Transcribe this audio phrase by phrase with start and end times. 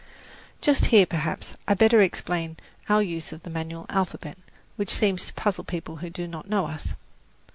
[0.61, 2.57] Just here, perhaps, I had better explain
[2.89, 4.35] our use of the manual alphabet,
[4.75, 6.95] which seems to puzzle people who do not know us.